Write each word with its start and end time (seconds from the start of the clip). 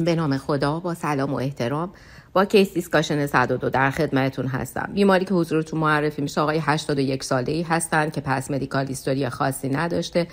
به 0.00 0.14
نام 0.14 0.36
خدا 0.36 0.80
با 0.80 0.94
سلام 0.94 1.32
و 1.32 1.36
احترام 1.36 1.92
با 2.32 2.44
case 2.44 2.74
discussion 2.74 3.26
102 3.26 3.70
در 3.70 3.90
خدمتتون 3.90 4.46
هستم. 4.46 4.90
بیماری 4.94 5.24
که 5.24 5.34
حضورتون 5.34 5.80
معرفی 5.80 6.22
میشه 6.22 6.40
آقای 6.40 6.58
81 6.58 7.24
ساله 7.24 7.52
ای 7.52 7.62
هستند 7.62 8.12
که 8.12 8.20
past 8.20 8.50
medical 8.50 8.86
history 8.86 9.28
خاصی 9.28 9.68
نداشته. 9.68 10.26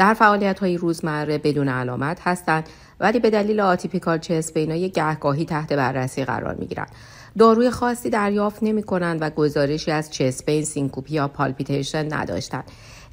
در 0.00 0.14
فعالیت 0.14 0.58
های 0.58 0.76
روزمره 0.76 1.38
بدون 1.38 1.68
علامت 1.68 2.20
هستند 2.24 2.68
ولی 3.00 3.18
به 3.18 3.30
دلیل 3.30 3.60
atypical 3.60 4.18
chest 4.18 4.54
pain 4.54 4.72
ها 4.72 4.76
گهگاهی 4.76 5.44
تحت 5.44 5.72
بررسی 5.72 6.24
قرار 6.24 6.54
می 6.54 6.66
گیرند. 6.66 6.90
داروی 7.38 7.70
خاصی 7.70 8.10
دریافت 8.10 8.62
نمی 8.62 8.82
کنند 8.82 9.22
و 9.22 9.30
گزارشی 9.30 9.90
از 9.90 10.10
chest 10.10 10.37
pain، 10.37 10.64
syncope 10.64 11.08
ی 11.08 11.14
یا 11.14 11.28
palpitation 11.28 12.14
نداشتند. 12.14 12.64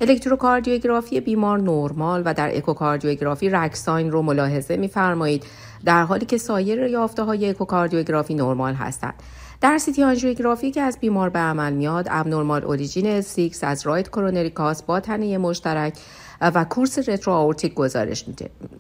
الکتروکاردیوگرافی 0.01 1.21
بیمار 1.21 1.59
نرمال 1.59 2.21
و 2.25 2.33
در 2.33 2.57
اکوکاردیوگرافی 2.57 3.49
RAC 3.49 3.76
sign 3.76 4.11
رو 4.11 4.21
ملاحظه 4.21 4.77
میفرمایید 4.77 5.43
در 5.85 6.03
حالی 6.03 6.25
که 6.25 6.37
سایر 6.37 6.83
یافته 6.83 7.23
های 7.23 7.49
اکوکاردیوگرافی 7.49 8.33
نرمال 8.33 8.73
هستند. 8.73 9.13
در 9.61 9.77
CT 9.77 10.03
آنژیوگرافی 10.03 10.71
که 10.71 10.81
از 10.81 10.99
بیمار 10.99 11.29
به 11.29 11.39
عمل 11.39 11.73
میاد 11.73 12.07
abnormal 12.09 12.63
origin 12.63 13.21
Cx 13.21 13.49
از 13.61 13.87
right 13.87 14.07
coronary 14.07 14.49
cusp 14.49 14.83
با 14.83 14.99
تنه 14.99 15.37
مشترک 15.37 15.93
و 16.41 16.63
course 16.63 17.09
retroaortic 17.09 17.73
گزارش, 17.73 18.25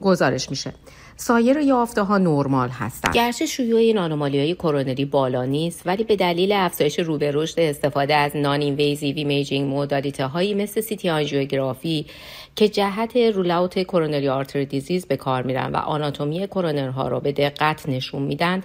گزارش 0.01 0.49
میشه. 0.49 0.73
سایر 1.19 1.57
یافته 1.57 2.01
ها 2.01 2.17
نرمال 2.17 2.69
هستند. 2.69 3.13
گرچه 3.13 3.45
شیوع 3.45 3.79
این 3.79 3.97
anomaly 3.97 4.39
های 4.39 4.55
کرونری 4.55 5.05
بالا 5.05 5.45
نیست 5.45 5.81
ولی 5.85 6.03
به 6.03 6.15
دلیل 6.15 6.51
افزایش 6.51 6.99
رو 6.99 7.08
به 7.08 7.17
رشد 7.17 7.59
استفاده 7.59 8.15
از 8.15 8.35
non-invasive 8.35 9.17
imaging 9.17 9.69
modality 9.69 10.25
هایی 10.25 10.53
مثل 10.53 10.81
CT 10.81 11.09
آنژیوگرافی 11.09 12.05
که 12.55 12.69
جهت 12.69 13.17
rule 13.17 13.55
out 13.55 13.83
coronary 13.83 14.29
artery 14.29 14.63
disease 14.63 15.05
به 15.05 15.17
کار 15.17 15.43
میرن 15.43 15.71
و 15.71 15.77
آناتومی 15.77 16.47
کرونرها 16.47 17.07
را 17.07 17.19
به 17.19 17.31
دقت 17.31 17.89
نشون 17.89 18.21
میدن 18.21 18.63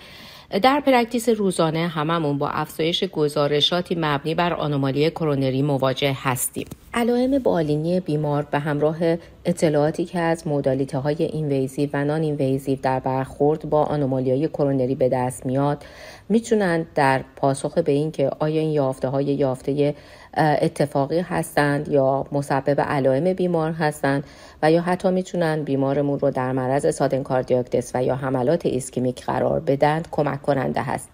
در 0.59 0.81
practice 0.81 1.29
روزانه 1.29 1.89
هممون 1.89 2.39
با 2.39 2.49
افزایش 2.49 3.05
گزارشاتی 3.05 3.95
مبنی 3.99 4.35
بر 4.35 4.53
آنومالی 4.53 5.11
کرونری 5.11 5.63
مواجه 5.63 6.17
هستیم. 6.23 6.67
علائم 6.95 7.39
بالینی 7.39 8.01
بیمار 8.01 8.43
به 8.43 8.59
همراه 8.59 8.97
اطلاعاتی 9.45 10.05
که 10.05 10.21
از 10.21 10.47
مودالیته 10.47 10.99
های 10.99 11.23
invasive 11.23 11.91
و 11.93 12.05
non-invasive 12.05 12.79
در 12.83 13.01
برخورد 13.01 13.71
با 13.71 13.83
آنومالی 13.85 14.31
های 14.31 14.49
کرونری 14.49 14.95
به 14.95 15.09
دست 15.09 15.47
میاد 15.47 15.85
می‌تونند 16.29 16.87
در 16.95 17.25
پاسخ 17.37 17.79
به 17.79 17.93
این 17.93 18.11
که 18.11 18.31
آیا 18.39 18.61
این 18.61 18.71
یافته 18.71 19.09
های 19.09 19.25
یافته 19.25 19.95
اتفاقی 20.37 21.21
هستند 21.21 21.89
یا 21.89 22.27
مسبب 22.33 22.81
علائم 22.81 23.33
بیمار 23.33 23.73
هستند 23.73 24.25
و 24.63 24.73
یا 24.73 24.83
حتی 24.83 25.11
می‌تونن 25.11 25.63
بیمارمون 25.63 26.19
رو 26.19 26.31
در 26.31 26.53
معرض 26.53 26.95
sudden 26.95 27.23
cardiac 27.23 27.63
death 27.63 27.91
و 27.95 28.05
یا 28.05 28.15
حملات 28.17 28.67
ایسکمیک 28.67 29.25
قرار 29.25 29.61
بدن 29.61 30.03
کمک 30.11 30.43
کننده 30.43 30.83
هست 30.83 31.09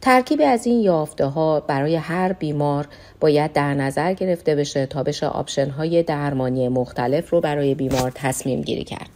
ترکیب 0.00 0.40
از 0.46 0.66
این 0.66 0.80
یافته 0.80 1.26
ها 1.26 1.60
برای 1.60 1.96
هر 1.96 2.32
بیمار 2.32 2.88
باید 3.20 3.52
در 3.52 3.74
نظر 3.74 4.12
گرفته 4.12 4.54
بشه 4.54 4.86
تا 4.86 5.02
بشه 5.02 5.26
option 5.26 5.70
های 5.70 6.02
درمانی 6.02 6.68
مختلف 6.68 7.30
رو 7.30 7.40
برای 7.40 7.74
بیمار 7.74 8.12
تصمیم 8.14 8.62
گیری 8.62 8.84
کرد. 8.84 9.11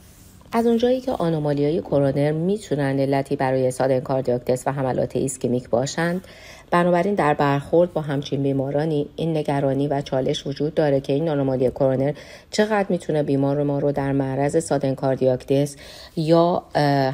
از 0.56 0.66
اونجایی 0.66 1.00
که 1.00 1.12
آنومالی 1.12 1.64
های 1.64 1.80
کرونر 1.80 2.32
می‌تونن 2.32 3.00
علتی 3.00 3.36
برای 3.36 3.70
sudden 3.70 4.00
cardiac 4.00 4.39
death 4.39 4.66
و 4.66 4.72
حملات 4.72 5.16
ایسکمیک 5.16 5.68
باشند 5.68 6.26
بنابراین 6.70 7.14
در 7.14 7.34
برخورد 7.34 7.92
با 7.92 8.00
همچین 8.00 8.42
بیمارانی 8.42 9.08
این 9.16 9.36
نگرانی 9.36 9.88
و 9.88 10.00
چالش 10.00 10.46
وجود 10.46 10.74
داره 10.74 11.00
که 11.00 11.12
این 11.12 11.28
آنومالی 11.28 11.70
کرونر 11.70 12.12
چقدر 12.50 12.86
می‌تونه 12.88 13.22
بیمار 13.22 13.62
ما 13.62 13.78
رو 13.78 13.92
در 13.92 14.12
معرض 14.12 14.64
sudden 14.64 14.94
cardiac 14.94 15.42
death 15.42 15.76
یا 16.16 16.62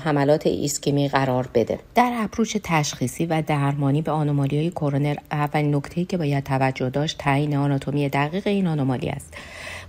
حملات 0.05 0.47
ایسکمی 0.47 1.09
قرار 1.09 1.49
بده. 1.55 1.79
در 1.95 2.13
approach 2.17 2.57
تشخیصی 2.65 3.27
و 3.27 3.43
درمانی 3.47 4.03
به 4.03 4.11
آنومالی 4.11 4.59
های 4.59 4.71
کرونر 4.71 5.17
اولین 5.31 5.75
نکته 5.75 6.05
که 6.05 6.17
باید 6.17 6.45
توجه 6.45 6.91
داشت 6.91 7.19
تعیین 7.19 7.57
آناتومی 7.57 8.09
دقیق 8.09 8.47
این 8.47 8.67
آنومالی 8.67 9.09
است. 9.09 9.35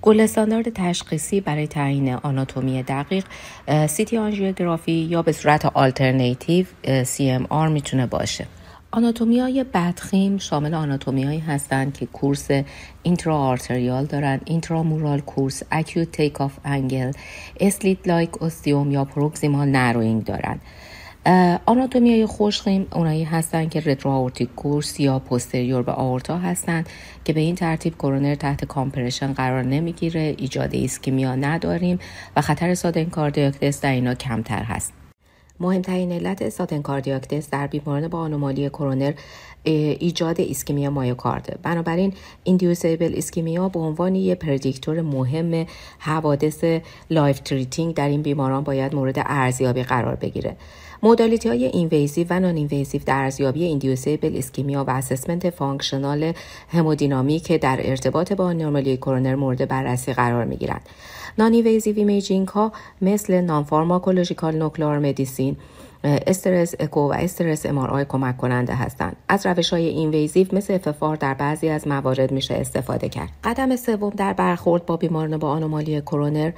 gold 0.05 0.19
standard 0.19 0.69
تشخیصی 0.69 1.41
برای 1.41 1.67
تعیین 1.67 2.13
آناتومی 2.13 2.83
دقیق 2.83 3.25
CT 3.87 4.17
آنژیوگرافی 4.17 4.91
یا 4.91 5.21
به 5.21 5.31
صورت 5.31 5.65
alternative 5.65 6.65
CMR 6.85 7.69
می‌تونه 7.71 8.05
باشه. 8.05 8.47
آناتومی 8.91 9.39
های 9.39 9.65
بدخیم 9.73 10.37
شامل 10.37 10.73
آناتومی 10.73 11.23
هایی 11.23 11.39
هستند 11.39 11.93
که 11.93 12.05
course 12.05 12.47
interarterial 13.03 14.05
دارن 14.05 14.41
intramural 14.45 15.19
course 15.19 15.63
acute 15.71 16.11
take-off 16.11 16.53
angle 16.65 17.11
slit-like 17.59 18.41
ostium 18.41 18.91
یا 18.91 19.05
proximal 19.05 19.67
narrowing 19.67 20.23
دارن. 20.23 20.59
آناتومی 21.65 22.11
های 22.11 22.25
خوشخیم 22.25 22.87
اونایی 22.91 23.23
هستند 23.23 23.69
که 23.69 23.79
retroaortic 23.79 24.55
course 24.55 24.99
یا 24.99 25.19
posterior 25.19 25.81
به 25.81 25.91
aorta 25.91 26.37
هستند 26.37 26.89
که 27.25 27.33
به 27.33 27.39
این 27.39 27.55
ترتیب 27.55 27.95
کرونر 27.95 28.35
تحت 28.35 28.65
compression 28.65 29.33
قرار 29.33 29.63
نمی‌گیره 29.63 30.35
ایجاد 30.37 30.73
ischemia 30.73 31.35
نداریم 31.35 31.99
و 32.35 32.41
خطر 32.41 32.73
sudden 32.73 33.05
cardiac 33.05 33.49
death 33.49 33.81
در 33.81 33.91
اینا 33.91 34.15
کمتر 34.15 34.63
هست. 34.63 35.02
مهمترین 35.59 36.11
علت 36.11 36.41
sudden 36.41 36.81
cardiac 36.81 37.21
death 37.21 37.49
در 37.49 37.67
بیماران 37.67 38.07
با 38.07 38.19
آنومالی 38.19 38.69
کرونر 38.69 39.13
ایجاد 39.63 40.41
ischemia 40.41 40.89
مایوکارد 40.89 41.59
بنابراین 41.63 42.13
inducible 42.43 43.13
ischemia 43.13 43.69
به 43.69 43.79
عنوان 43.79 44.15
یک 44.15 44.39
predictor 44.39 45.01
مهم 45.01 45.65
حوادث 45.99 46.63
life-threatening 47.09 47.95
در 47.95 48.09
این 48.09 48.21
بیماران 48.21 48.63
باید 48.63 48.95
مورد 48.95 49.15
ارزیابی 49.17 49.83
قرار 49.83 50.15
بگیره 50.15 50.57
modality 51.03 51.49
های 51.49 51.65
invasive 51.65 52.27
و 52.29 52.39
non-invasive 52.39 53.01
در 53.05 53.23
ارزیابی 53.23 53.63
inducible 53.63 54.37
ischemia 54.37 54.83
و 54.83 54.89
assessment 54.89 55.49
functional 55.49 56.33
همودینامیک 56.69 57.51
در 57.51 57.79
ارتباط 57.83 58.33
با 58.33 58.53
آنومالی 58.53 58.97
کرونر 58.97 59.35
مورد 59.35 59.67
بررسی 59.67 60.13
قرار 60.13 60.45
می 60.45 60.57
گیرند. 60.57 60.81
non-invasive 61.37 61.97
imaging 61.97 62.47
ها 62.47 62.71
مثل 63.01 63.41
non-pharmacological 63.41 64.55
nuclear 64.55 64.99
medicine 64.99 65.42
scan 65.43 65.57
stress 66.03 66.75
echo 66.79 66.99
و 66.99 67.13
stress 67.13 67.65
MR 67.65 68.03
کمک 68.03 68.37
کننده 68.37 68.75
هستند. 68.75 69.15
از 69.29 69.45
روش 69.45 69.69
های 69.69 69.87
invasive 69.87 70.47
مثل 70.51 70.73
FFR 70.73 71.15
در 71.15 71.33
بعضی 71.33 71.69
از 71.69 71.87
موارد 71.87 72.31
میشه 72.31 72.53
استفاده 72.53 73.09
کرد. 73.09 73.29
قدم 73.43 73.75
سوم 73.75 74.09
در 74.09 74.33
برخورد 74.33 74.85
با 74.85 74.97
بیماران 74.97 75.37
با 75.37 75.49
آنومالی 75.49 76.01
کرونر 76.01 76.51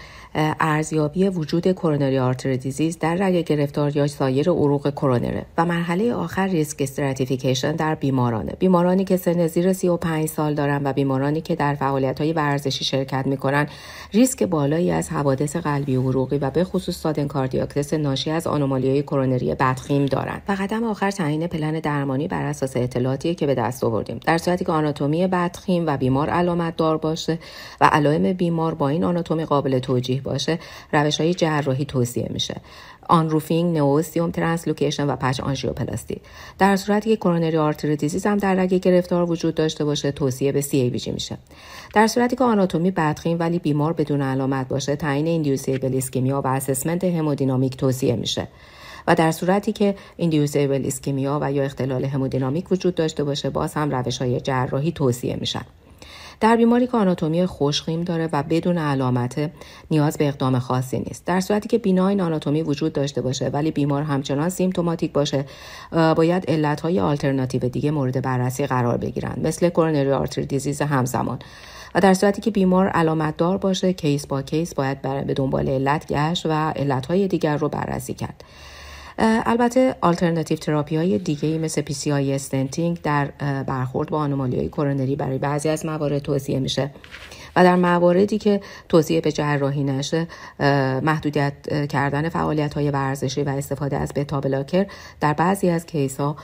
ارزیابی 0.60 1.30
وجود 1.30 1.72
coronary 1.72 2.20
artery 2.20 2.56
disease 2.56 3.00
در 3.00 3.16
رگ 3.16 3.44
گرفتار 3.44 3.98
یا 3.98 4.08
سایر 4.08 4.50
عروق 4.50 4.90
کرونره 4.90 5.46
و 5.58 5.66
مرحله 5.66 6.14
آخر 6.14 6.48
risk 6.48 6.82
stratification 6.82 7.76
در 7.76 7.96
بیمارانه. 7.96 8.54
بیمارانی 8.60 9.06
که 9.06 9.18
سن 9.18 9.48
زیر 9.48 9.74
35 9.74 10.28
سال 10.30 10.54
دارن 10.54 10.82
و 10.84 10.94
بیمارانی 10.94 11.42
که 11.42 11.56
در 11.56 11.76
فعالیت 11.76 12.22
های 12.22 12.34
ورزشی 12.34 12.86
شرکت 12.86 13.28
می‌کنن 13.28 13.68
ریسک 14.14 14.44
بالایی 14.44 14.92
از 14.92 15.10
حوادث 15.10 15.56
قلبی 15.56 15.96
و 15.96 16.02
عروقی 16.02 16.38
و 16.38 16.50
به 16.50 16.64
خصوص 16.64 16.96
sudden 16.96 17.28
cardiac 17.28 17.66
death 17.66 17.94
ناشی 17.94 18.32
از 18.32 18.48
آنومالی 18.48 19.02
کرونر 19.02 19.35
کرونری 19.36 19.56
بدخیم 19.56 20.06
دارند 20.06 20.42
و 20.48 20.56
قدم 20.60 20.84
آخر 20.84 21.12
تعیین 21.12 21.48
پلن 21.48 21.80
درمانی 21.80 22.28
بر 22.28 22.46
اساس 22.46 22.78
اطلاعاتی 22.78 23.36
که 23.36 23.46
به 23.46 23.56
دست 23.56 23.84
آوردیم. 23.84 24.20
در 24.26 24.38
صورتی 24.38 24.66
که 24.66 24.72
آناتومی 24.72 25.28
بدخیم 25.28 25.88
و 25.88 25.98
بیمار 25.98 26.30
علامت 26.30 26.76
دار 26.76 26.98
باشه 26.98 27.40
و 27.82 27.86
علائم 27.86 28.34
بیمار 28.34 28.74
با 28.76 28.90
این 28.90 29.04
آناتومی 29.04 29.46
قابل 29.46 29.80
توجیه 29.80 30.22
باشه 30.22 30.60
روش 30.94 31.22
های 31.22 31.34
جراحی 31.34 31.86
توصیه 31.86 32.28
میشه. 32.30 32.62
unroofing، 33.10 33.78
neo-ostium 33.78 34.32
translocation 34.32 35.08
و 35.08 35.16
patch 35.16 35.40
angioplasty. 35.40 36.22
در 36.60 36.76
صورتی 36.76 37.10
که 37.10 37.16
coronary 37.16 37.58
artery 37.58 38.20
هم 38.26 38.38
در 38.38 38.56
رگ 38.56 38.74
گرفتار 38.74 39.32
وجود 39.32 39.56
داشته 39.56 39.86
باشه 39.86 40.12
توصیه 40.12 40.52
به 40.52 40.62
CABG 40.62 41.12
میشه. 41.12 41.38
در 41.94 42.08
صورتی 42.08 42.36
که 42.36 42.44
آناتومی 42.44 42.92
بدخیم 42.92 43.40
ولی 43.40 43.60
بیمار 43.60 43.94
بدون 43.94 44.22
علامت 44.22 44.68
باشه 44.68 44.96
تعیین 44.96 45.28
inducible 45.28 45.94
ischemia 45.94 46.42
و 46.42 46.48
assessment 46.48 47.04
همودینامیک 47.04 47.78
توصیه 47.78 48.16
میشه. 48.16 48.48
و 49.08 49.16
در 49.16 49.32
صورتی 49.32 49.72
که 49.72 49.96
inducible 50.18 50.82
ischemia 50.84 51.40
و 51.42 51.52
یا 51.52 51.64
اختلال 51.64 52.06
همودینامیک 52.06 52.72
وجود 52.72 52.96
داشته 52.96 53.24
باشه 53.24 53.50
باز 53.50 53.74
هم 53.74 53.92
روش 53.92 54.18
های 54.18 54.42
جراحی 54.42 54.92
توصیه 54.92 55.38
میشن. 55.40 55.66
در 56.40 56.56
بیماری 56.56 56.88
که 56.88 56.98
آناتومی 56.98 57.46
خوشخیم 57.46 58.04
داره 58.04 58.30
و 58.34 58.44
بدون 58.44 58.78
علامت 58.78 59.52
نیاز 59.92 60.18
به 60.18 60.28
اقدام 60.28 60.60
خاصی 60.60 61.00
نیست. 61.00 61.26
در 61.26 61.40
صورتی 61.42 61.70
که 61.70 61.78
benign 61.78 62.22
آناتومی 62.22 62.62
وجود 62.62 62.94
داشته 62.94 63.22
باشه 63.22 63.50
ولی 63.50 63.72
بیمار 63.72 64.04
همچنان 64.04 64.50
symptomatic 64.50 65.12
باشه 65.12 65.46
باید 65.92 66.52
علتهای 66.52 67.00
آلترناتیو 67.00 67.70
دیگه 67.70 67.92
مورد 67.92 68.22
بررسی 68.22 68.66
قرار 68.66 68.98
بگیرن 68.98 69.36
مثل 69.44 69.70
coronary 69.70 70.12
artery 70.12 70.42
disease 70.42 70.82
همزمان. 70.82 71.40
و 71.96 72.00
در 72.00 72.14
صورتی 72.14 72.42
که 72.42 72.52
بیمار 72.52 72.88
علامت 72.88 73.38
دار 73.38 73.58
باشه 73.58 73.94
case 73.94 74.28
by 74.28 74.42
case 74.42 74.74
باید 74.74 75.02
به 75.02 75.34
دنبال 75.34 75.70
علت 75.70 76.08
گشت 76.08 76.46
و 76.46 76.52
علتهای 76.52 77.28
دیگر 77.28 77.58
رو 77.58 77.70
بررسی 77.70 78.14
کرد. 78.14 78.44
البته 79.18 79.96
alternative 80.02 80.58
therapy 80.58 80.96
های 80.96 81.18
دیگه 81.18 81.50
ای 81.50 81.58
مثل 81.58 82.12
آی 82.12 82.34
stenting 82.34 83.02
در 83.02 83.26
برخورد 83.68 84.10
با 84.10 84.18
آنومالی 84.18 84.58
های 84.58 84.70
کرونری 84.70 85.16
برای 85.16 85.38
بعضی 85.38 85.70
از 85.70 85.86
موارد 85.86 86.20
توصیه 86.20 86.60
میشه. 86.60 86.92
و 87.56 87.64
در 87.64 87.76
مواردی 87.76 88.38
که 88.38 88.62
توصیه 88.90 89.22
به 89.22 89.32
جراحی 89.32 89.84
نشه 89.84 90.28
محدودیت 91.04 91.54
کردن 91.90 92.30
فعالیت 92.30 92.74
های 92.74 92.92
ورزشی 92.92 93.44
و 93.44 93.50
استفاده 93.50 93.98
از 93.98 94.12
beta 94.16 94.42
blocker 94.42 94.88
در 95.20 95.34
بعضی 95.34 95.70
از 95.70 95.86
case 95.86 96.18
ها 96.20 96.36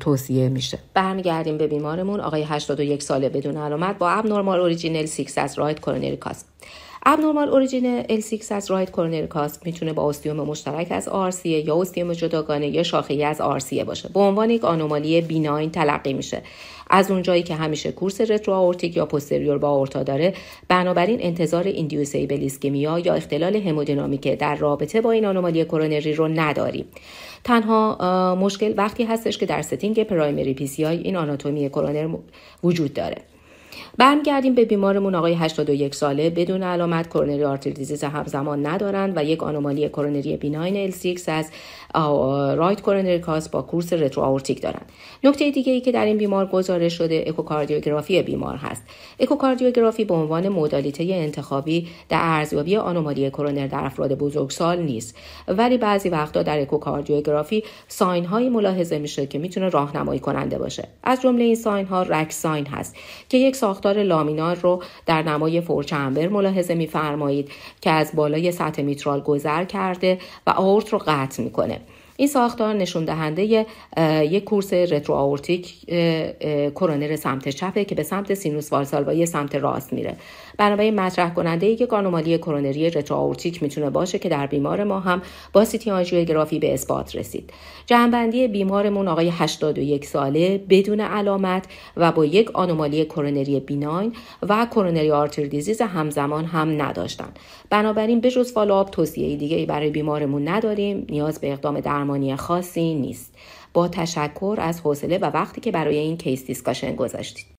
توصیه 0.00 0.48
میشه. 0.48 0.78
برمیگردیم 0.94 1.58
به 1.58 1.66
بیمارمون. 1.66 2.20
آقای 2.20 2.42
81 2.42 3.02
ساله 3.02 3.28
بدون 3.28 3.56
علامت 3.56 3.98
با 3.98 4.10
abnormal 4.10 4.60
origin 4.60 5.06
LCX 5.06 5.38
از 5.38 5.58
right 5.58 5.80
coronary 5.80 6.16
cusp 6.16 6.46
abnormal 7.06 7.48
origin 7.48 8.02
LCX 8.02 8.52
از 8.52 8.70
right 8.70 8.90
coronary 8.90 9.26
cusp 9.26 9.66
می‌تونه 9.66 9.92
با 9.92 10.08
ostium 10.08 10.36
مشترک 10.36 10.86
از 10.90 11.08
RCA 11.08 11.66
یا 11.66 11.80
ostium 11.80 12.12
جداگانه 12.12 12.68
یا 12.68 12.82
شاخه 12.82 13.24
از 13.24 13.40
RCA 13.40 13.84
باشه. 13.84 14.08
به 14.08 14.20
عنوان 14.20 14.50
یک 14.50 14.64
آنومالی 14.64 15.20
benign 15.20 15.70
تلقی 15.70 16.12
میشه. 16.12 16.42
از 16.90 17.10
اونجایی 17.10 17.42
که 17.42 17.54
همیشه 17.54 17.92
course 17.92 18.20
retroaortic 18.20 18.96
یا 18.96 19.06
posterior 19.06 19.58
با 19.58 19.68
aorta 19.68 20.02
داره 20.02 20.34
بنابراین 20.68 21.18
انتظار 21.22 21.64
inducible 21.64 22.40
ischemia 22.40 22.98
یا 22.98 23.14
اختلال 23.14 23.56
همودینامیک 23.56 24.38
در 24.38 24.54
رابطه 24.54 25.00
با 25.00 25.10
این 25.10 25.26
آنومالی 25.26 25.64
کرونری 25.64 26.12
رو 26.12 26.28
نداریم. 26.28 26.84
تنها 27.44 28.34
مشکل 28.40 28.74
وقتی 28.76 29.04
هستش 29.04 29.38
که 29.38 29.46
در 29.46 29.62
setting 29.62 30.04
primary 30.04 30.54
PCI 30.54 30.96
این 30.96 31.16
آناتومی 31.16 31.68
کرونر 31.68 32.08
وجود 32.64 32.92
داره. 32.92 33.16
برمیگردیم 33.98 34.54
به 34.54 34.64
بیمارمون. 34.64 35.14
آقای 35.14 35.34
81 35.34 35.94
ساله 35.94 36.30
بدون 36.30 36.62
علامت 36.62 37.06
coronary 37.06 37.44
artery 37.44 37.72
disease 37.72 38.04
همزمان 38.04 38.66
ندارند 38.66 39.12
و 39.16 39.24
یک 39.24 39.42
آنومالی 39.42 39.88
کرونری 39.88 40.36
بیناین 40.36 40.90
L6 40.90 41.28
از 41.28 41.50
رایت 42.56 42.80
کرونری 42.80 43.18
کاس 43.18 43.48
با 43.48 43.62
course 43.62 43.92
retroaortic 43.92 44.62
دارند. 44.62 44.92
نکته 45.24 45.50
دیگه 45.50 45.72
ای 45.72 45.80
که 45.80 45.92
در 45.92 46.04
این 46.04 46.18
بیمار 46.18 46.46
گزارش 46.46 46.98
شده 46.98 47.24
اکوکاردیوگرافی 47.26 48.22
بیمار 48.22 48.56
هست. 48.56 48.82
اکوکاردیوگرافی 49.20 50.04
به 50.04 50.14
عنوان 50.14 50.48
مدالیته 50.48 51.04
انتخابی 51.10 51.88
در 52.08 52.18
ارزیابی 52.22 52.76
آنومالی 52.76 53.30
کرونر 53.30 53.66
در 53.66 53.84
افراد 53.84 54.18
بزرگسال 54.18 54.82
نیست. 54.82 55.16
ولی 55.48 55.78
بعضی 55.78 56.08
وقتا 56.08 56.42
در 56.42 56.60
اکوکاردیوگرافی 56.60 57.64
sign 57.88 58.24
هایی 58.24 58.48
ملاحظه 58.48 58.98
میشه 58.98 59.26
که 59.26 59.38
می‌تونه 59.38 59.68
راهنمایی 59.68 60.20
کننده 60.20 60.58
باشه. 60.58 60.88
از 61.02 61.20
جمله 61.22 61.44
این 61.44 61.54
sign 61.54 61.86
ها 61.86 62.02
RAC 62.02 62.32
sign 62.32 62.66
هست 62.66 62.96
که 63.28 63.38
یک 63.38 63.56
ساختار 63.64 64.02
laminar 64.02 64.56
رو 64.56 64.82
در 65.06 65.22
نمای 65.22 65.60
four-chamber 65.60 66.28
ملاحظه 66.28 66.74
میفرمایید 66.74 67.50
که 67.80 67.90
از 67.90 68.10
بالای 68.14 68.52
سطح 68.52 68.82
میترال 68.82 69.20
گذر 69.20 69.64
کرده 69.64 70.18
و 70.46 70.50
آورت 70.50 70.88
رو 70.88 70.98
قطع 71.06 71.42
می‌کنه. 71.42 71.80
این 72.16 72.28
ساختار 72.28 72.74
نشون 72.74 73.04
دهنده 73.04 73.66
یک 74.30 74.44
course 74.44 74.72
retroaortic 74.72 75.74
کرونر 76.74 77.16
سمت 77.16 77.48
چپه 77.48 77.84
که 77.84 77.94
به 77.94 78.02
سمت 78.02 78.34
سینوس 78.34 78.72
والسالوایی 78.72 79.26
سمت 79.26 79.54
راست 79.54 79.92
میره. 79.92 80.16
بنابراین 80.58 81.00
مطرح 81.00 81.34
کننده 81.34 81.66
یک 81.66 81.92
آنومالی 81.92 82.38
کرونری 82.38 82.90
retroaortic 82.90 83.62
می‌تونه 83.62 83.90
باشه 83.90 84.18
که 84.18 84.28
در 84.28 84.46
بیمار 84.46 84.84
ما 84.84 85.00
هم 85.00 85.22
با 85.52 85.64
CT 85.64 85.90
آنژیوگرافی 85.90 86.58
به 86.58 86.74
اثبات 86.74 87.16
رسید. 87.16 87.52
جمع‌بندی 87.86 88.48
بیمارمون 88.48 89.08
آقای 89.08 89.28
81 89.28 90.04
ساله 90.04 90.64
بدون 90.68 91.00
علامت 91.00 91.66
و 91.96 92.12
با 92.12 92.24
یک 92.24 92.50
آنومالی 92.50 93.04
کرونری 93.04 93.60
benign 93.60 94.12
و 94.42 94.66
coronary 94.70 95.10
artery 95.10 95.44
disease 95.44 95.80
همزمان 95.82 96.44
هم 96.44 96.82
نداشتن. 96.82 97.28
بنابراین 97.70 98.20
به 98.20 98.30
جز 98.30 98.52
follow-up 98.52 98.90
توصیه 98.90 99.36
دیگه 99.36 99.66
برای 99.66 99.90
بیمارمون 99.90 100.48
نداریم 100.48 101.06
نیاز 101.10 101.40
به 101.40 101.52
اقدام 101.52 101.80
درمانی 101.80 102.36
خاصی 102.36 102.94
نیست. 102.94 103.34
با 103.72 103.88
تشکر 103.88 104.56
از 104.58 104.80
حوصله 104.80 105.18
و 105.18 105.24
وقتی 105.24 105.60
که 105.60 105.70
برای 105.70 105.96
این 105.98 106.16
case 106.16 106.46
discussion 106.46 106.96
گذاشتید. 106.96 107.53